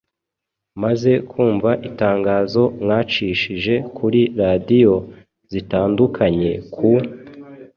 Maze 0.83 1.11
kumva 1.31 1.69
itangazo 1.89 2.63
mwacishije 2.81 3.73
kuri 3.97 4.21
radiyo 4.41 4.93
zitandukanye 5.51 6.51
ku 6.73 6.89